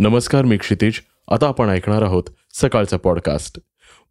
नमस्कार 0.00 0.44
मी 0.44 0.56
क्षितिज. 0.56 1.00
आता 1.28 1.48
आपण 1.48 1.68
ऐकणार 1.68 2.02
आहोत 2.02 2.22
सकाळचा 2.54 2.96
पॉडकास्ट 2.96 3.58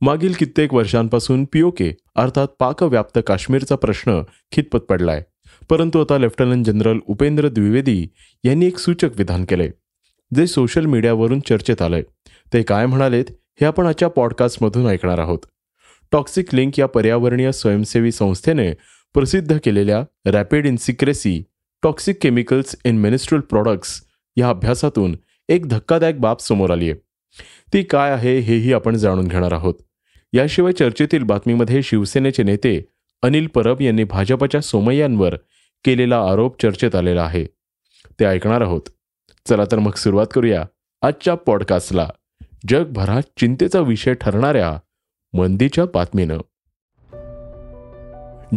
मागील 0.02 0.34
कित्येक 0.40 0.74
वर्षांपासून 0.74 1.46
पीओके 1.46 1.96
अर्थात 2.16 2.48
पाकव्याप्त 2.60 3.20
काश्मीरचा 3.28 3.76
प्रश्न 3.76 4.22
खितपत 4.52 4.80
पडलाय. 4.80 5.24
परंतु 5.70 6.00
आता 6.00 6.18
लेफ्टनंट 6.18 6.66
जनरल 6.66 7.00
उपेंद्र 7.08 7.50
द्विवेदी 7.50 8.08
यांनी 8.44 8.66
एक 8.66 8.78
सूचक 8.78 9.10
विधान 9.16 9.46
केले 9.46 9.70
जे 10.36 10.48
सोशल 10.48 10.86
मीडियावरून 10.86 11.40
चर्चेत 11.40 11.82
आलंय. 11.82 12.04
ते 12.54 12.64
काय 12.64 12.86
म्हणालेत 12.86 13.26
हे 13.30 13.66
आपण 13.66 13.86
आजच्या 13.86 14.08
पॉडकास्टमधून 14.08 14.88
ऐकणार 14.88 15.20
आहोत. 15.20 15.40
टॉक्सिक 16.12 16.56
लिंक 16.56 16.80
या 16.80 16.86
पर्यावरणीय 16.86 17.52
स्वयंसेवी 17.52 18.12
संस्थेने 18.12 18.74
प्रसिद्ध 19.14 19.58
केलेल्या 19.64 20.04
wrapped 20.26 20.66
in 20.66 20.76
secrecy 20.76 21.44
toxic 21.84 22.18
chemicals 22.22 22.76
in 22.86 22.98
menstrual 22.98 23.40
products 23.40 24.04
या 24.38 24.50
अभ्यासातून 24.50 25.16
एक 25.50 25.68
धक्कादायक 25.68 26.20
बाब 26.20 26.38
समोर 26.38 26.70
आली 26.70 26.92
आहे 26.92 27.00
ती 27.74 27.84
काय 27.84 28.12
आहे 28.12 28.40
हेही 28.40 28.74
आपण 28.74 28.96
जाणून 28.96 29.28
घेणार 29.28 29.52
आहोत. 29.52 29.74
याशिवाय 30.34 30.72
चर्चेतील 30.72 31.24
बातमीमध्ये 31.24 31.84
शिवसेनेचे 31.84 32.44
नेते 32.44 32.86
अनिल 33.22 33.48
परब 33.48 33.82
यांनी 33.82 34.04
भाजपच्या 34.04 34.62
सोमय्यांवर 34.62 35.36
केलेला 35.86 36.22
आरोप 36.22 36.62
चर्चेत 36.62 36.96
आलेला 36.96 37.24
आहे. 37.24 37.46
ते 38.20 38.26
ऐकणार 38.26 38.62
आहोत. 38.62 38.82
चला 39.50 39.64
तर 39.72 39.80
मग 39.80 39.92
सुरुवात 39.92 40.28
करूया 40.34 40.66
आजच्या 41.02 41.36
पॉडकास्टला. 41.36 42.10
जगभरात 42.70 43.22
चिंतेचा 43.38 43.80
विषय 43.80 44.14
ठरणाऱ्या 44.14 44.80
मंदीच्या 45.34 45.86
बातमीनं. 45.94 46.38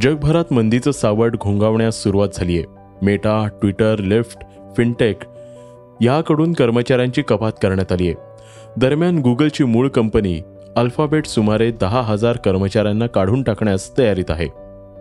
जगभरात 0.01 0.53
मंदीचं 0.53 0.91
सावट 0.91 1.37
घोंगावण्यास 1.37 2.03
सुरुवात 2.03 2.29
झालीये. 2.35 2.65
मेटा 3.03 3.49
ट्विटर 3.61 3.99
लिफ्ट 3.99 4.39
फिनटेक 4.77 5.19
याकडून 6.01 6.53
कर्मचाऱ्यांची 6.53 7.23
कपात 7.23 7.53
करण्यात 7.63 7.93
आली 7.93 8.07
आहे. 8.07 8.15
दरम्यान 8.77 9.19
गुगलची 9.19 9.65
मूळ 9.65 9.89
कंपनी 9.89 10.41
अल्फाबेट 10.77 11.27
सुमारे 11.27 11.71
दहा 11.71 12.01
हजार 12.03 12.37
कर्मचाऱ्यांना 12.37 13.07
काढून 13.07 13.43
टाकण्यास 13.43 13.99
तयारीत 13.99 14.31
आहे. 14.31 14.49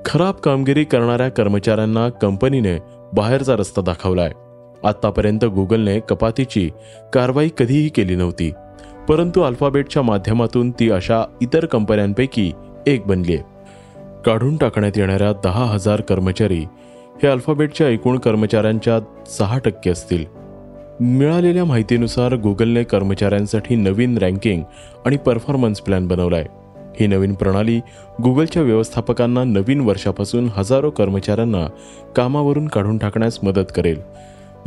खराब 0.06 0.34
कामगिरी 0.34 0.84
करणाऱ्या 0.84 1.30
कर्मचाऱ्यांना 1.30 2.10
कंपनीने 2.10 2.78
बाहेरचा 3.14 3.56
रस्ता 3.56 3.82
दाखवलाय 3.82 4.32
आतापर्यंत 4.84 5.46
गुगलने 5.46 6.00
कपातीची 6.00 6.70
कारवाई 7.14 7.50
कधीही 7.58 7.90
केली 7.90 8.16
नव्हती 8.16 8.52
परंतु 9.10 9.42
अल्फाबेटच्या 9.42 10.02
माध्यमातून 10.02 10.72
ती 10.72 10.90
अशा 10.92 11.24
इतर 11.42 11.66
कंपन्यांपैकी 11.66 12.52
एक 12.88 13.06
बनली 13.06 13.36
आहे. 13.36 13.44
काढून 14.26 14.58
टाकण्यात 14.58 14.98
येणाऱ्या 14.98 15.32
दहा 15.44 15.66
हजार 15.66 16.02
कर्मचारी 16.02 16.64
हे 17.24 17.28
अल्फाबेटच्या 17.28 17.88
एकूण 17.88 18.20
कर्मचाऱ्यांच्या 18.20 19.00
सहा 19.26 19.58
टक्के 19.58 19.90
असतील. 19.90 20.39
मिळालेल्या 21.02 21.66
माहितीनुसार 21.66 22.34
गुगलने 22.34 22.84
कर्मचाऱ्यांसाठी 22.84 23.76
नवीन 23.76 24.18
रँकिंग 24.18 24.64
आणि 25.06 25.18
परफॉर्मन्स 25.18 25.82
प्लॅन 25.82 26.08
बनवलाय. 26.08 26.46
ही 27.00 27.08
नवीन 27.08 27.34
प्रणाली 27.34 27.80
गुगलच्या 28.24 28.62
व्यवस्थापकांना 28.62 29.44
नवीन 29.44 29.82
वर्षापासून 29.82 30.50
हजारो 30.54 30.90
कर्मचाऱ्यांना 30.90 31.68
कामावरून 32.16 32.68
काढून 32.68 32.98
टाकण्यास 32.98 33.40
मदत 33.44 33.72
करेल. 33.76 34.00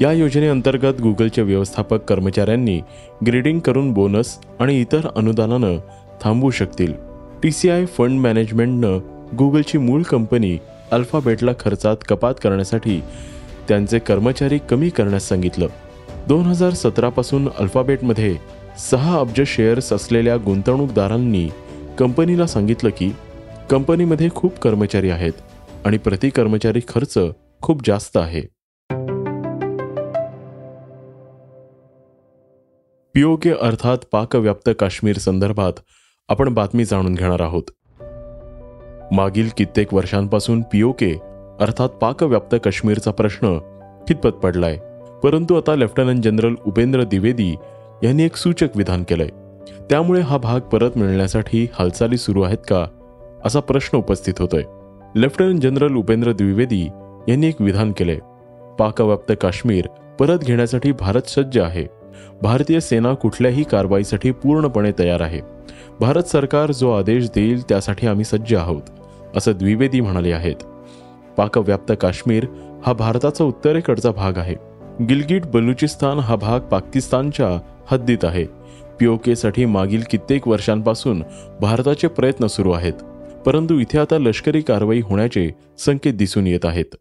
या 0.00 0.12
योजनेअंतर्गत 0.12 1.00
गुगलचे 1.00 1.42
व्यवस्थापक 1.42 2.04
कर्मचाऱ्यांनी 2.04 2.80
ग्रेडिंग 3.26 3.60
करून 3.60 3.92
बोनस 3.92 4.38
आणि 4.60 4.80
इतर 4.80 5.08
अनुदानानं 5.16 5.76
थांबवू 6.22 6.50
शकतील. 6.50 6.92
टी 7.42 7.50
सी 7.50 7.70
आय 7.70 7.86
फंड 7.86 8.20
मॅनेजमेंटनं 8.20 8.98
गुगलची 9.38 9.78
मूळ 9.78 10.02
कंपनी 10.02 10.58
अल्फाबेटला 10.92 11.52
खर्चात 11.60 11.96
कपात 12.08 12.34
करण्यासाठी 12.42 13.00
त्यांचे 13.68 13.98
कर्मचारी 13.98 14.58
कमी 14.58 14.88
करण्यास 14.88 15.28
सांगितलं. 15.28 15.66
दोन 16.28 16.46
हजार 16.46 16.70
सतरापासून 16.70 17.48
अल्फाबेटमध्ये 17.58 18.36
सहा 18.78 19.18
अब्ज 19.20 19.40
शेअर्स 19.46 19.92
असलेल्या 19.92 20.36
गुंतवणूकदारांनी 20.36 21.48
कंपनीला 21.98 22.46
सांगितलं 22.46 22.90
की 22.98 23.12
कंपनीमध्ये 23.70 24.28
खूप 24.34 24.58
कर्मचारी 24.58 25.10
आहेत 25.10 25.32
आणि 25.84 25.98
प्रति 25.98 26.30
कर्मचारी 26.30 26.80
खर्च 26.88 27.18
खूप 27.62 27.80
जास्त 27.86 28.16
आहे. 28.16 28.40
पीओके 33.14 33.50
अर्थात 33.50 33.98
पाकव्याप्त 34.12 34.70
काश्मीर 34.78 35.18
संदर्भात 35.18 35.72
आपण 36.28 36.54
बातमी 36.54 36.84
जाणून 36.84 37.14
घेणार 37.14 37.40
आहोत. 37.40 37.62
मागील 39.12 39.48
कित्येक 39.56 39.94
वर्षांपासून 39.94 40.62
पीओके 40.62 41.12
अर्थात 41.60 41.88
पाकव्याप्त 41.88 42.56
काश्मीरचा 42.64 43.10
प्रश्न 43.10 43.58
कितपत 44.08 44.30
पडलाय. 44.30 44.78
परंतु 45.22 45.54
आता 45.54 45.74
लेफ्टनंट 45.74 46.24
जनरल 46.24 46.54
उपेंद्र 46.66 47.02
द्विवेदी 47.02 47.54
यांनी 48.04 48.22
एक 48.22 48.36
सूचक 48.36 48.68
विधान 48.76 49.02
केलंय. 49.02 49.28
त्यामुळे 49.90 50.20
हा 50.20 50.36
भाग 50.36 50.60
परत 50.60 50.90
मिळण्यासाठी 50.96 51.66
हालचाली 51.72 52.16
सुरू 52.16 52.42
आहेत 52.42 52.58
का 52.68 52.86
असा 53.44 53.60
प्रश्न 53.60 53.98
उपस्थित 53.98 54.34
होतोय. 54.38 54.62
लेफ्टनंट 55.16 55.60
जनरल 55.60 55.94
उपेंद्र 55.94 56.32
द्विवेदी 56.32 56.88
यांनी 57.28 57.46
एक 57.46 57.60
विधान 57.60 57.92
केलंय. 57.92 58.18
पाकव्याप्त 58.78 59.32
काश्मीर 59.40 59.86
परत 60.20 60.38
घेण्यासाठी 60.38 60.92
भारत 60.92 61.22
सज्ज 61.22 61.58
आहे. 61.58 61.86
भारतीय 62.42 62.80
सेना 62.80 63.14
कुठल्याही 63.14 63.62
कारवाईसाठी 63.62 64.30
पूर्णपणे 64.30 64.92
तयार 64.98 65.20
आहे. 65.20 65.40
भारत 66.00 66.22
सरकार 66.22 66.72
जो 66.72 66.92
आदेश 66.92 67.28
देईल 67.28 67.62
त्यासाठी 67.62 68.06
आम्ही 68.06 68.24
सज्ज 68.24 68.54
आहोत 68.54 68.82
असं 69.36 69.52
द्विवेदी 69.52 70.00
म्हणाले 70.00 70.32
आहेत. 70.32 70.56
पाकव्याप्त 71.36 71.92
काश्मीर 72.00 72.46
हा 72.86 72.92
भारताचा 72.92 73.44
उत्तरेकडचा 73.44 74.10
भाग 74.10 74.38
आहे. 74.38 74.71
गिलगिट 75.00 75.46
बलुचिस्तान 75.46 76.18
हा 76.18 76.36
भाग 76.36 76.60
पाकिस्तानच्या 76.60 77.60
हद्दीत 77.86 78.24
आहे. 78.24 78.44
पीओकेसाठी 79.00 79.64
मागील 79.64 80.02
कित्येक 80.10 80.48
वर्षांपासून 80.48 81.22
भारताचे 81.60 82.08
प्रयत्न 82.08 82.46
सुरू 82.46 82.72
आहेत 82.72 82.92
परंतु 83.46 83.78
इथे 83.78 83.98
आता 83.98 84.18
लष्करी 84.18 84.60
कारवाई 84.60 85.00
होण्याचे 85.00 85.50
संकेत 85.78 86.14
दिसून 86.14 86.46
येत 86.46 86.64
आहेत. 86.64 86.94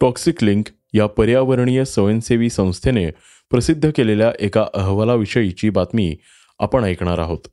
टॉक्सिक 0.00 0.44
लिंक 0.44 0.64
या 0.94 1.06
पर्यावरणीय 1.06 1.84
स्वयंसेवी 1.84 2.50
संस्थेने 2.50 3.10
प्रसिद्ध 3.50 3.90
केलेल्या 3.96 4.32
एका 4.40 4.66
अहवालाविषयीची 4.74 5.70
बातमी 5.70 6.16
आपण 6.58 6.84
ऐकणार 6.84 7.18
आहोत. 7.18 7.48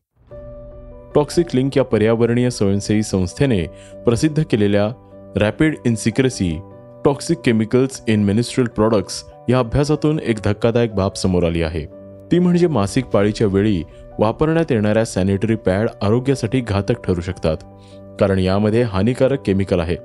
टॉक्सिक 1.16 1.45
लिंक 1.53 1.78
या 1.78 1.84
पर्यावरणीय 1.84 2.50
स्वयंसेवी 2.50 3.03
संस्थेने 3.03 3.66
प्रसिद्ध 4.05 4.44
केलेल्या 4.51 5.09
wrapped 5.35 5.75
in 5.85 5.95
secrecy 5.95 6.59
toxic 7.05 7.38
chemicals 7.45 8.01
in 8.07 8.23
menstrual 8.23 8.66
products 8.66 9.23
या 9.49 9.59
अभ्यासातून 9.59 10.19
एक 10.19 10.38
धक्कादायक 10.45 10.95
बाब 10.95 11.13
समोर 11.13 11.44
आली 11.44 11.61
आहे. 11.61 11.85
ती 12.31 12.39
म्हणजे 12.39 12.67
मासिक 12.67 13.05
पाळीच्या 13.05 13.47
वेळी 13.47 13.83
वापरण्यात 14.19 14.72
येणाऱ्या 14.72 15.05
सॅनिटरी 15.05 15.55
पॅड 15.55 15.89
आरोग्यासाठी 16.01 16.59
घातक 16.59 17.03
ठरू 17.03 17.22
शकतात. 17.22 17.57
कारण 18.19 18.39
यामध्ये 18.39 18.81
हानिकारक 18.81 19.41
केमिकल 19.46 19.79
आहे. 19.79 19.97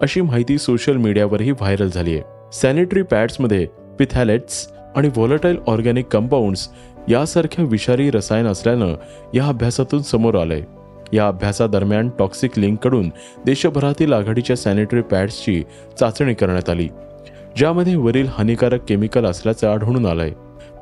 अशी 0.00 0.20
माहिती 0.20 0.58
सोशल 0.58 0.96
मीडियावरही 0.96 1.50
व्हायरल 1.50 1.90
झाली 1.90 2.14
आहे. 2.14 2.22
सॅनिटरी 2.52 3.02
पॅड्समध्ये 3.02 3.66
पिथॅलेट्स 3.98 4.72
आणि 4.96 5.08
व्हॉलटाईल 5.08 5.56
ऑर्गॅनिक 5.66 6.06
कंपाऊंड्स 6.06 6.68
यासारख्या 7.08 7.64
विषारी 7.64 8.10
रसायन 8.10 8.46
असल्यानं 8.46 8.94
या 9.34 9.46
अभ्यासातून 9.46 10.02
समोर 10.02 10.34
आलंय. 10.34 10.62
या 11.12 11.28
अभ्यासादरम्यान 11.28 12.08
टॉक्सिक 12.18 12.58
लिंककडून 12.58 13.08
देशभरातील 13.46 14.12
आघाडीच्या 14.12 14.56
सॅनिटरी 14.56 15.00
पॅड्सची 15.00 15.62
चाचणी 16.00 16.34
करण्यात 16.34 16.70
आली 16.70 16.88
ज्यामध्ये 17.56 17.96
वरील 17.96 18.26
हानिकारक 18.28 18.84
केमिकल 18.88 19.24
असल्याचं 19.24 19.68
आढळून 19.68 20.06
आलंय. 20.06 20.30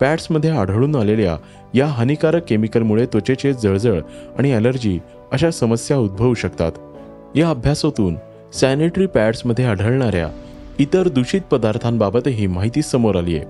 पॅड्समध्ये 0.01 0.51
आढळून 0.51 0.97
आलेल्या 0.97 1.37
या 1.75 1.87
हानिकारक 1.87 2.43
केमिकलमुळे 2.49 3.07
त्वचेचे 3.07 3.53
जळजळ 3.53 4.01
आणि 4.39 4.53
ॲलर्जी 4.53 4.99
अशा 5.33 5.51
समस्या 5.51 5.97
उद्भवू 5.97 6.35
शकतात. 6.35 6.73
या 7.35 7.51
अभ्यासातून 7.51 8.17
सॅनिटरी 8.53 9.07
पॅड्समध्ये 9.07 9.65
आढळणाऱ्या 9.65 10.29
इतर 10.79 11.09
दूषित 11.09 11.41
पदार्थांबाबतही 11.41 12.47
माहिती 12.47 12.83
समोर 12.83 13.17
आली 13.17 13.37
आहे 13.37 13.45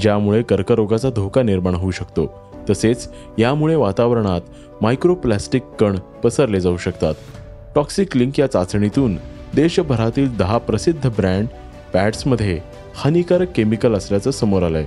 ज्यामुळे 0.00 0.42
कर्करोगाचा 0.42 1.10
धोका 1.10 1.42
निर्माण 1.42 1.74
होऊ 1.74 1.90
शकतो. 1.90 2.53
तसेच 2.70 3.08
यामुळे 3.38 3.74
वातावरणात 3.74 4.40
मायक्रोप्लास्टिक 4.82 5.62
कण 5.80 5.98
पसरले 6.24 6.60
जाऊ 6.60 6.76
शकतात. 6.76 7.14
टॉक्सिक 7.74 8.16
लिंक 8.16 8.40
या 8.40 8.46
चाचणीतून 8.46 9.16
देशभरातील 9.54 10.36
दहा 10.36 10.58
प्रसिद्ध 10.58 11.08
ब्रँड 11.08 11.46
पॅड्समध्ये 11.92 12.60
हानिकारक 12.96 13.52
केमिकल 13.56 13.94
असल्याचं 13.94 14.30
समोर 14.30 14.62
आलंय. 14.62 14.86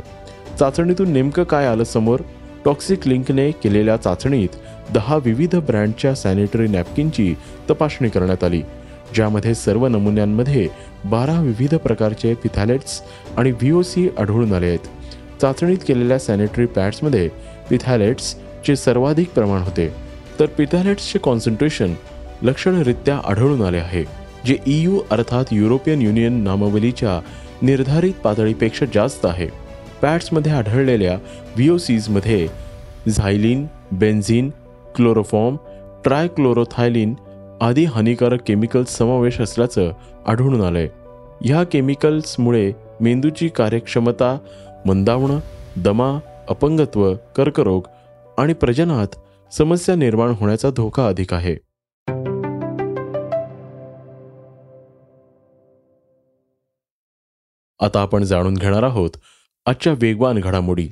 चाचणीतून 0.60 1.12
नेमकं 1.12 1.44
काय 1.44 1.66
आलं 1.66 1.84
समोर? 1.84 2.20
टॉक्सिक 2.66 3.08
लिंकने 3.08 3.52
केलेल्या 3.52 3.98
चाचणीत 3.98 4.50
दहा 4.94 5.18
विविध 5.26 5.56
ब्रँडच्या 5.56 6.14
सॅनिटरी 6.16 6.68
नॅपकिनची 6.68 7.34
तपासणी 7.70 8.10
करण्यात 8.10 8.44
आली 8.44 8.62
ज्यामध्ये 9.16 9.56
सर्व 9.56 9.88
नमुन्यांमध्ये 9.88 10.68
बारा 11.06 11.40
विविध 11.42 11.76
प्रकारचे 11.76 12.34
पिथॅलेट्स 12.34 13.02
आणि 13.38 13.52
व्ही 13.52 13.72
ओ 13.72 13.82
सी 13.82 14.10
आढळून 14.20 14.54
आले 14.54 14.66
आहेत. 14.66 14.80
चाचणीत 15.42 15.78
केलेल्या 15.88 16.20
सॅनिटरी 16.20 16.66
पॅड्समध्ये 16.66 17.30
पिथॅलेट्सचे 17.70 18.76
सर्वाधिक 18.76 19.30
प्रमाण 19.30 19.62
होते. 19.62 19.94
तर 20.40 20.46
पिथॅलेट्सचे 20.46 21.20
कॉन्सन्ट्रेशन 21.20 21.94
लक्षणरित्या 22.42 23.22
आढळून 23.26 23.62
आले 23.62 23.78
आहे 23.78 24.04
जे 24.46 24.58
ईयू 24.68 25.00
अर्थात 25.12 25.46
युरोपियन 25.52 26.02
युनियन 26.02 26.34
नामावलीच्या 26.34 27.20
निर्धारित 27.62 28.14
पातळीपेक्षा 28.24 28.86
जास्त 28.94 29.26
आहे. 29.26 29.48
पॅट्समध्ये 30.02 30.52
आढळलेल्या 30.52 31.16
व्हीओसीजमध्ये 31.56 32.48
झायलिन 33.10 33.68
बेन्झिन 33.92 34.50
क्लोरोफॉर्म 34.96 35.56
ट्रायक्लोरोथायलिन 36.04 37.14
आदी 37.62 37.86
हानिकारक 37.86 38.42
केमिकल्स 38.42 38.98
समावेश 38.98 39.42
असल्याचं 39.42 39.92
आढळून 40.28 40.62
आलंय. 40.62 40.88
ह्या 41.42 41.64
केमिकल्समुळे 41.64 42.72
मेंदूची 43.02 43.48
कार्यक्षमता 43.48 44.38
मंदावणं 44.86 45.40
दमा 45.78 46.20
अपंगत्व 46.50 47.14
कर्करोग 47.16 47.84
आणि 48.38 48.54
प्रजनात 48.54 49.08
समस्या 49.54 49.96
निर्माण 49.96 50.30
होण्याचा 50.30 50.70
धोका 50.70 51.08
अधिक 51.08 51.34
आहे. 51.34 51.54
आता 57.80 58.02
आपण 58.02 58.24
जाणून 58.24 58.54
घेणार 58.54 58.84
आहोत 58.84 59.10
आजच्या 59.66 59.94
वेगवान 59.94 60.40
घडामोडी. 60.40 60.90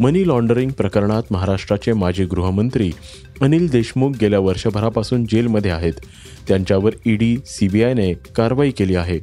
मनी 0.00 0.28
लॉन्डरिंग 0.28 0.70
प्रकरणात 0.70 1.22
महाराष्ट्राचे 1.30 1.92
माजी 1.92 2.24
गृहमंत्री 2.24 2.92
अनिल 3.40 3.70
देशमुख 3.70 4.12
गेल्या 4.20 4.38
वर्षभरापासून 4.38 5.24
जेलमध्ये 5.24 5.70
आहेत. 5.70 5.92
त्यांच्यावर 6.48 6.92
ईडी 7.06 7.36
सीबीआयने 7.46 8.12
कारवाई 8.12 8.70
केली 8.70 8.96
आहे. 8.96 9.20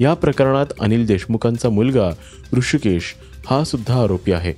या 0.00 0.14
प्रकरणात 0.14 0.66
अनिल 0.80 1.06
देशमुखांचा 1.06 1.68
मुलगा 1.68 2.10
ऋषिकेश 2.56 3.14
हा 3.46 3.64
सुद्धा 3.64 4.02
आरोपी 4.02 4.32
आहे. 4.32 4.52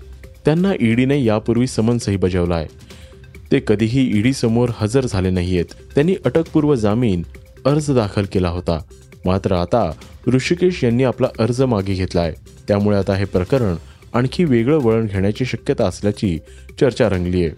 त्यांना 0.44 0.72
ईडीने 0.80 1.24
यापूर्वी 1.24 1.66
समन्सही 1.66 2.16
बजावला 2.16 2.54
आहे. 2.54 2.66
ते 3.52 3.60
कधीही 3.66 4.18
ईडी 4.18 4.32
समोर 4.32 4.68
हजर 4.76 5.06
झाले 5.06 5.30
नाहीयेत. 5.30 5.64
त्यांनी 5.94 6.14
अटकपूर्व 6.24 6.74
जामीन 6.74 7.22
अर्ज 7.64 7.90
दाखल 7.90 8.24
केला 8.32 8.48
होता. 8.48 8.78
मात्र 9.24 9.52
आता 9.52 9.92
ऋषिकेश 10.28 10.84
यांनी 10.84 11.04
आपला 11.04 11.28
अर्ज 11.38 11.62
मागे 11.62 11.94
घेतला 11.94 12.20
आहे 12.20 12.32
त्यामुळे 12.68 12.96
आता 12.96 13.14
हे 13.14 13.24
प्रकरण 13.24 13.74
आणखी 14.14 14.44
वेगळं 14.44 14.78
वळण 14.78 15.06
घेण्याची 15.06 15.44
शक्यता 15.44 15.86
असल्याची 15.86 16.38
चर्चा 16.80 17.08
रंगली 17.08 17.44
आहे. 17.44 17.50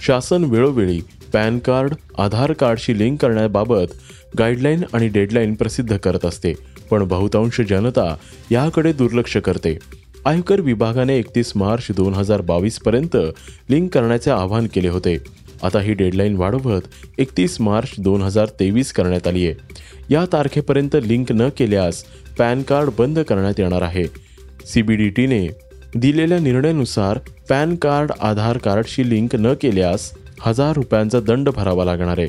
शासन 0.00 0.44
वेळोवेळी 0.44 1.00
पॅन 1.32 1.58
कार्ड 1.58 1.94
आधार 2.18 2.52
कार्डशी 2.52 2.98
लिंक 2.98 3.22
करण्याबाबत 3.22 3.92
गाईडलाईन 4.38 4.82
आणि 4.92 5.08
डेडलाईन 5.08 5.54
प्रसिद्ध 5.54 5.96
करत 5.96 6.24
असते. 6.24 6.52
पण 6.90 7.04
बहुतांश 7.04 7.60
जनता 7.60 8.14
याकडे 8.50 8.92
दुर्लक्ष 8.92 9.36
करते. 9.36 9.78
आयकर 10.26 10.60
विभागाने 10.60 11.16
एकतीस 11.16 11.52
मार्च 11.56 11.86
दोन 11.96 12.14
हजार 12.14 12.40
बावीस 12.40 12.78
पर्यंत 12.78 13.16
लिंक 13.68 13.94
करण्याचे 13.94 14.30
आवाहन 14.30 14.66
केले 14.66 14.88
होते. 14.88 15.16
आता 15.62 15.80
ही 15.80 15.92
डेडलाईन 15.94 16.36
वाढवत 16.36 16.80
एकतीस 17.18 17.60
मार्च 17.60 17.90
दोन 17.98 18.22
हजार 18.22 18.48
तेवीस 18.60 18.92
करण्यात 18.92 19.26
आली 19.26 19.46
आहे. 19.46 19.54
या 20.10 20.24
तारखेपर्यंत 20.32 20.96
लिंक 21.02 21.32
न 21.32 21.48
केल्यास 21.48 22.04
पॅन 22.38 22.62
कार्ड 22.62 22.90
बंद 22.98 23.18
करण्यात 23.18 23.60
येणार 23.60 23.82
आहे. 23.82 24.04
सीबीडीटीने 24.66 25.46
दिलेल्या 25.96 26.38
निर्णयानुसार 26.38 27.18
पॅन 27.48 27.76
कार्ड 27.76 28.12
आधार 28.20 28.58
कार्डशी 28.58 29.10
लिंक 29.10 29.36
न 29.36 29.54
केल्यास 29.54 30.10
हजार 30.40 30.72
रुपयांचा 30.72 31.20
दंड 31.20 31.48
भरावा 31.48 31.84
लागणार 31.84 32.18
आहे. 32.18 32.28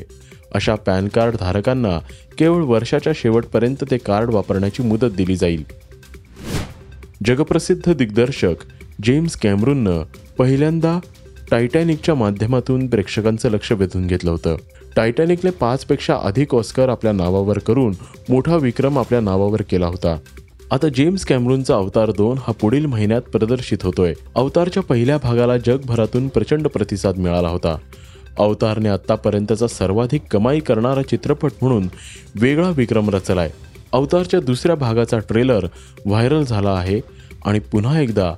अशा 0.52 0.74
पॅन 0.74 1.08
कार्ड 1.08 1.36
धारकांना 1.40 1.98
केवळ 2.38 2.62
वर्षाच्या 2.62 3.12
शेवटपर्यंत 3.16 3.84
ते 3.90 3.96
कार्ड 3.96 4.30
वापरण्याची 4.30 4.82
मुदत 4.82 5.06
दिली 5.06 5.36
जाईल. 5.36 5.64
जगप्रसिद्ध 7.26 7.92
दिग्दर्शक 7.92 8.54
जेम्स 9.02 9.36
कॅमरूननं 9.36 10.02
पहिल्यांदा 10.38 10.98
टायटॅनिकच्या 11.50 12.14
माध्यमातून 12.14 12.86
प्रेक्षकांचं 12.86 13.50
लक्ष 13.50 13.72
वेधून 13.72 14.06
घेतलं 14.06 14.30
होतं. 14.30 14.56
टायटॅनिकने 14.96 15.50
पाचपेक्षा 15.50 16.16
अधिक 16.22 16.54
ऑस्कर 16.54 16.88
आपल्या 16.88 17.12
नावावर 17.12 17.58
करून 17.58 17.94
मोठा 18.28 18.56
विक्रम 18.56 18.98
आपल्या 18.98 19.20
नावावर 19.20 19.62
केला 19.62 19.86
होता. 19.86 20.18
आता 20.70 20.88
जेम्स 20.88 21.24
कॅमरूनचा 21.24 21.74
अवतार 21.74 22.10
दोन 22.10 22.38
हा 22.38 22.52
पुढील 22.52 22.86
महिन्यात 22.86 23.22
प्रदर्शित 23.22 23.78
होतोय. 23.82 24.14
अवतारच्या 24.34 24.82
पहिल्या 24.82 25.18
भागाला 25.22 25.58
जगभरातून 25.58 26.28
प्रचंड 26.28 26.66
प्रतिसाद 26.66 27.18
मिळाला 27.18 27.48
होता. 27.48 27.76
अवतारने 28.38 28.88
आत्तापर्यंतचा 28.88 29.66
सर्वाधिक 29.66 30.22
कमाई 30.30 30.60
करणारा 30.60 31.02
चित्रपट 31.02 31.50
म्हणून 31.62 31.88
वेगळा 32.34 32.70
विक्रम 32.70 33.10
रचलाय. 33.10 33.50
अवतारच्या 33.92 34.40
दुसऱ्या 34.40 34.76
भागाचा 34.76 35.18
ट्रेलर 35.18 35.66
व्हायरल 36.06 36.44
झाला 36.44 36.70
आहे 36.70 37.00
आणि 37.44 37.58
पुन्हा 37.58 38.00
एकदा 38.00 38.34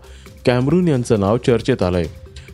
कॅमरून 0.46 0.88
यांचं 0.88 1.20
नाव 1.20 1.36
चर्चेत 1.36 1.82
आलंय. 1.82 2.04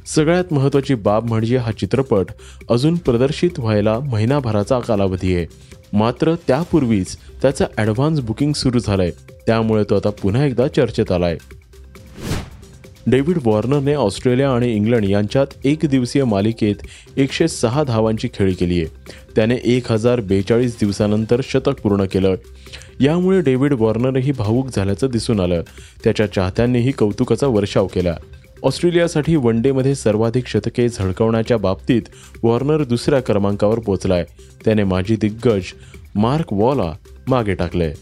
सगळ्यात 0.06 0.52
महत्त्वाची 0.52 0.94
बाब 0.94 1.28
म्हणजे 1.28 1.56
हा 1.56 1.72
चित्रपट 1.72 2.26
अजून 2.70 2.94
प्रदर्शित 2.96 3.50
व्हायला 3.58 3.98
महिनाभराचा 3.98 4.80
कालावधी 4.80 5.36
आहे. 5.36 5.46
मात्र 5.92 6.34
त्यापूर्वीच 6.34 7.16
त्याचं 7.42 7.64
ॲडव्हान्स 7.76 8.20
बुकिंग 8.20 8.52
सुरू 8.52 8.78
झालंय. 8.78 9.10
त्यामुळे 9.46 9.84
तो 9.90 9.96
आता 9.96 10.10
पुन्हा 10.10 10.44
एकदा 10.44 10.68
चर्चेत 10.68 11.12
आलाय. 11.12 11.36
डेव्हिड 13.06 13.38
वॉर्नरने 13.44 13.94
ऑस्ट्रेलिया 13.94 14.50
आणि 14.50 14.72
इंग्लंड 14.72 15.04
यांच्यात 15.04 15.46
एक 15.64 15.78
दिवसीय 15.84 16.24
मालिकेत 16.24 16.74
एकशे 17.16 17.48
सहा 17.48 17.84
धावांची 17.84 18.28
खेळी 18.34 18.54
केली 18.54 18.76
आहे. 18.76 18.86
त्याने 19.36 19.56
एक 19.64 19.92
हजार 19.92 20.20
बेचाळीस 20.20 20.76
दिवसानंतर 20.80 21.40
शतक 21.44 21.80
पूर्ण 21.82 22.04
केलं. 22.04 22.34
यामुळे 23.00 23.40
डेव्हिड 23.40 23.72
वॉर्नरही 23.72 24.32
भावूक 24.32 24.68
झाल्याचं 24.76 25.06
दिसून 25.10 25.40
आलं. 25.40 25.62
त्याच्या 26.04 26.32
चाहत्यांनीही 26.32 26.92
कौतुकाचा 26.92 27.46
वर्षाव 27.46 27.86
केला. 27.86 28.16
ऑस्ट्रेलियासाठी 28.62 29.36
वन 29.36 29.62
डेमध्ये 29.62 29.94
सर्वाधिक 29.94 30.46
शतके 30.46 30.88
झळकवण्याच्या 30.88 31.56
बाबतीत 31.56 32.02
वॉर्नर 32.42 32.84
दुसऱ्या 32.84 33.20
क्रमांकावर 33.20 33.78
पोचलाय. 33.78 34.24
त्याने 34.64 34.84
माजी 34.84 35.16
दिग्गज 35.16 35.62
मार्क 36.14 36.52
वॉला 36.52 36.92
मागे 37.28 37.54
टाकले 37.54 37.92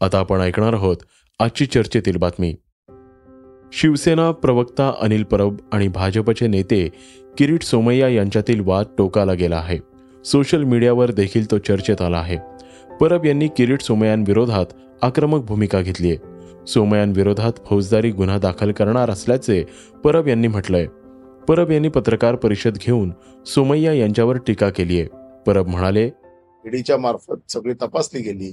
आता 0.00 0.18
आपण 0.18 0.40
ऐकणार 0.40 0.72
आहोत 0.72 0.96
आजची 1.40 1.66
चर्चेतील 1.66 2.16
बातमी. 2.16 2.54
शिवसेना 3.72 4.30
प्रवक्ता 4.30 4.92
अनिल 5.00 5.24
परब 5.24 5.56
आणि 5.72 5.88
भाजपचे 5.88 6.46
नेते 6.46 6.88
किरीट 7.38 7.62
सोमय्या 7.62 8.08
यांच्यातील 8.08 8.60
वाद 8.60 8.86
टोकाला 8.98 9.32
गेला 9.32 9.56
आहे. 9.56 9.78
सोशल 10.24 10.62
मीडियावर 10.62 11.10
देखील 11.10 11.50
तो 11.50 11.58
चर्चेत 11.58 12.02
आला 12.02 12.18
आहे. 12.18 12.36
परब 13.00 13.24
यांनी 13.24 13.48
किरीट 13.48 13.80
सोमय्यांविरोधात 13.80 14.66
आक्रमक 15.02 15.44
भूमिका 15.44 15.80
घेतली 15.80 16.10
आहे 16.10 16.18
सोमय्यांविरोधात 16.66 17.52
फौजदारी 17.66 18.10
गुन्हा 18.10 18.38
दाखल 18.38 18.72
करणार 18.72 19.10
असल्याचे 19.10 19.64
परब 20.04 20.28
यांनी 20.28 20.48
म्हटलंय. 20.48 20.86
परब 21.48 21.70
यांनी 21.70 21.88
पत्रकार 21.88 22.34
परिषद 22.34 22.74
घेऊन 22.74 23.12
सोमय्या 23.46 23.92
यांच्यावर 23.92 24.36
टीका 24.36 24.70
केली 24.70 25.00
आहे 25.00 25.08
परब 25.46 25.66
म्हणाले 25.66 26.10
ईडीच्या 26.66 26.96
मार्फत 26.96 27.50
सगळी 27.50 27.74
तपासली 27.74 28.20
गेली 28.20 28.52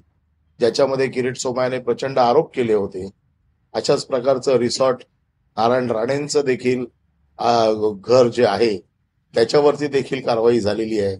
ज्याच्यामध्ये 0.60 1.08
किरीट 1.10 1.38
सोमायाने 1.38 1.80
प्रचंड 1.80 2.20
आरोप 2.20 2.54
केले 2.56 2.74
होते. 2.74 3.08
अशाच 3.74 4.06
प्रकारचं 4.06 4.58
रिसॉर्ट 4.58 5.04
नारायण 5.58 5.90
राणेंचं 5.92 6.46
देखील 6.46 6.86
घर 7.40 8.28
जे 8.28 8.46
आहे 8.46 8.78
त्याच्यावरती 9.34 9.88
देखील 9.88 10.22
कारवाई 10.26 10.60
झालेली 10.60 11.00
आहे. 11.00 11.16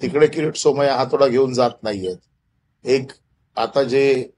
तिकडे 0.00 0.26
किरीट 0.26 0.56
सोमया 0.56 0.94
हातोडा 0.96 1.26
घेऊन 1.26 1.52
जात 1.52 1.82
नाहीयेत. 1.82 2.16
एक 2.84 3.12
आता 3.56 3.82
जे 3.82 4.30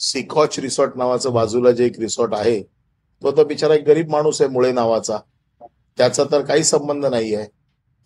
सिकॉच 0.00 0.58
रिसॉर्ट 0.58 0.96
नावाचं 0.96 1.32
बाजूला 1.32 1.70
जे 1.72 1.86
एक 1.86 1.98
रिसॉर्ट 2.00 2.34
आहे 2.34 2.60
तो 3.22 3.30
तर 3.36 3.44
बिचारा 3.46 3.74
एक 3.74 3.84
गरीब 3.86 4.10
माणूस 4.10 4.40
आहे 4.40 4.50
मुळे 4.50 4.72
नावाचा. 4.72 5.18
त्याचा 5.98 6.24
तर 6.32 6.44
काही 6.44 6.64
संबंध 6.64 7.06
नाही 7.06 7.34
आहे 7.34 7.46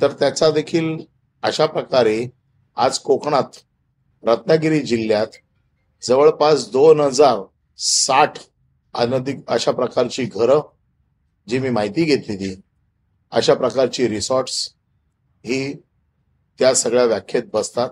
तर 0.00 0.12
त्याचा 0.12 0.50
देखील 0.50 0.96
अशा 1.42 1.66
प्रकारे 1.66 2.26
आज 2.76 2.98
कोकणात 2.98 3.58
रत्नागिरी 4.24 4.80
जिल्ह्यात 4.80 5.36
जवळपास 6.02 6.70
दोन 6.70 7.00
हजार 7.00 7.38
साठ 7.78 8.38
अनधिक 8.94 9.38
अशा 9.48 9.72
प्रकारची 9.72 10.24
घरं 10.24 10.60
जी 11.48 11.58
मी 11.58 11.70
माहिती 11.70 12.04
घेतली 12.04 12.36
ती 12.36 12.54
अशा 13.32 13.54
प्रकारची 13.54 14.08
रिसॉर्ट्स 14.08 14.56
ही 15.44 15.72
त्या 16.58 16.74
सगळ्या 16.74 17.04
व्याख्येत 17.04 17.42
बसतात. 17.52 17.90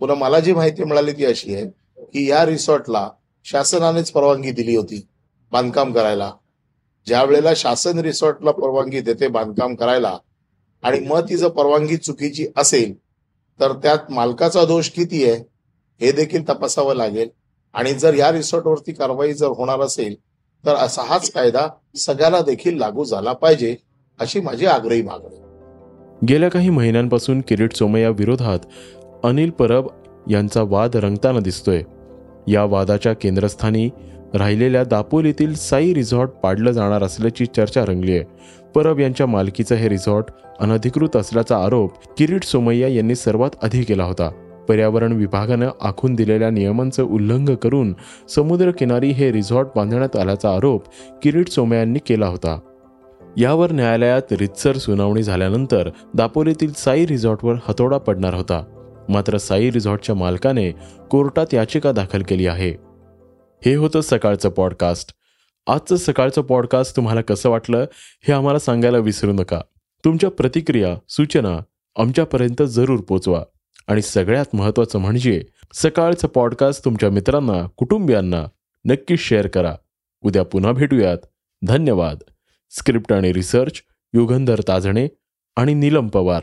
पुन्हा 0.00 0.16
मला 0.16 0.40
जी 0.40 0.52
माहिती 0.52 0.84
मिळाली 0.84 1.12
ती 1.12 1.24
अशी 1.24 1.54
आहे 1.54 1.66
की 2.04 2.28
या 2.30 2.44
रिसॉर्टला 2.46 3.08
शासनानेच 3.44 4.10
परवानगी 4.12 4.50
दिली 4.50 4.76
होती 4.76 5.06
बांधकाम 5.52 5.92
करायला. 5.92 6.32
ज्या 7.06 7.22
वेळेला 7.24 7.54
शासन 7.56 7.98
रिसॉर्टला 7.98 8.50
परवानगी 8.50 9.00
देते 9.00 9.28
बांधकाम 9.28 9.74
करायला 9.74 10.18
आणि 10.82 11.00
मग 11.00 11.28
ती 11.28 11.36
जर 11.36 11.48
परवानगी 11.48 11.96
चुकीची 11.96 12.46
असेल 12.56 12.94
तर 13.60 13.72
त्यात 13.72 14.10
मालकाचा 14.10 14.64
दोष 14.64 14.88
किती 14.90 15.24
आहे? 15.30 15.51
हे 16.02 16.12
देखील 16.12 16.48
तपासावं 16.48 16.94
लागेल. 16.94 17.28
आणि 17.74 17.92
जर 17.92 18.14
या 18.14 18.32
रिसॉर्टवरती 18.32 18.92
कारवाई 18.92 19.32
जर 19.32 19.46
होणार 19.46 19.80
असेल 19.80 20.14
तर 20.64 20.74
असा 20.74 21.02
हाच 21.02 21.30
कायदा 21.30 21.66
सगळ्याला 21.96 22.40
देखील 22.40 22.78
लागू 22.78 23.04
झाला 23.04 23.32
पाहिजे 23.32 23.74
अशी 24.20 24.40
माझी 24.40 24.66
आग्रही 24.66 25.02
मागणी 25.02 25.40
गेल्या 26.28 26.48
काही 26.50 26.70
महिन्यांपासून 26.70 27.40
किरीट 27.40 27.74
सोमय्या 27.74 28.10
विरोधात 28.10 28.58
अनिल 29.24 29.50
परब 29.50 29.86
यांचा 30.30 30.62
वाद 30.62 30.96
रंगताना 30.96 31.40
दिसतोय. 31.40 31.82
या 32.48 32.64
वादाच्या 32.64 33.12
केंद्रस्थानी 33.12 33.88
राहिलेल्या 34.34 34.84
दापोलीतील 34.84 35.54
साई 35.54 35.94
रिसॉर्ट 35.94 36.30
पाडलं 36.30 36.70
जाणार 36.70 37.02
असल्याची 37.02 37.46
चर्चा 37.46 37.84
रंगली 37.84 38.16
आहे 38.16 38.24
परब 38.74 39.00
यांच्या 39.00 39.26
मालकीचं 39.26 39.74
हे 39.74 39.88
रिसॉर्ट 39.88 40.26
अनधिकृत 40.60 41.16
असल्याचा 41.16 41.64
आरोप 41.64 41.92
किरीट 42.18 42.44
सोमय्या 42.44 42.88
यांनी 42.88 43.14
सर्वात 43.14 43.50
आधी 43.62 43.82
केला 43.82 44.04
होता. 44.04 44.30
पर्यावरण 44.68 45.12
विभागानं 45.12 45.68
आखून 45.80 46.14
दिलेल्या 46.14 46.50
नियमांचं 46.50 47.04
उल्लंघन 47.04 47.54
करून 47.54 47.94
समुद्रकिनारी 48.28 49.10
हे 49.10 49.32
रिसॉर्ट 49.32 49.68
बांधण्यात 49.76 50.16
आल्याचा 50.16 50.54
आरोप 50.54 50.84
किरीट 51.22 51.48
सोमयांनी 51.48 51.98
केला 51.98 52.26
होता. 52.26 52.58
यावर 53.36 53.72
न्यायालयात 53.72 54.32
रितसर 54.32 54.76
सुनावणी 54.76 55.22
झाल्यानंतर 55.22 55.90
दापोलीतील 56.14 56.72
साई 56.72 57.06
रिसॉर्टवर 57.06 57.54
हतोडा 57.68 57.98
पडणार 57.98 58.34
होता. 58.34 58.64
मात्र 59.08 59.36
साई 59.36 59.70
रिसॉर्टच्या 59.70 60.14
मालकाने 60.14 60.70
कोर्टात 61.10 61.46
याचिका 61.52 61.92
दाखल 61.92 62.22
केली 62.22 62.46
आहे. 62.46 62.70
हे 63.66 63.74
होतं 63.74 64.00
सकाळचं 64.00 64.48
पॉडकास्ट. 64.48 65.12
आजचं 65.66 65.96
सकाळचं 65.96 66.42
पॉडकास्ट 66.42 66.96
तुम्हाला 66.96 67.20
कसं 67.20 67.50
वाटलं 67.50 67.84
हे 68.22 68.32
आम्हाला 68.32 68.58
सांगायला 68.58 68.98
विसरू 68.98 69.32
नका. 69.32 69.60
तुमच्या 70.04 70.30
प्रतिक्रिया 70.30 70.96
सूचना 71.08 71.58
आमच्यापर्यंत 71.96 72.62
जरूर 72.62 73.00
पोचवा. 73.00 73.44
आणि 73.86 74.02
सगळ्यात 74.02 74.54
महत्त्वाचं 74.54 74.98
म्हणजे 74.98 75.42
सकाळचं 75.74 76.28
पॉडकास्ट 76.28 76.84
तुमच्या 76.84 77.10
मित्रांना 77.10 77.66
कुटुंबियांना 77.76 78.46
नक्की 78.84 79.16
शेअर 79.16 79.46
करा. 79.46 79.76
उद्या 80.20 80.42
पुन्हा 80.42 80.72
भेटूयात. 80.72 81.18
धन्यवाद. 81.62 82.18
स्क्रिप्ट 82.70 83.12
आणि 83.12 83.32
रिसर्च 83.32 83.82
युगंधर 84.14 84.60
ताजणे 84.68 85.08
आणि 85.56 85.74
नीलम 85.74 86.08
पवार. 86.08 86.42